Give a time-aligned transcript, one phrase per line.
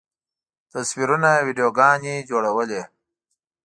[0.71, 2.81] تصویرونه، ویډیوګانې جوړولی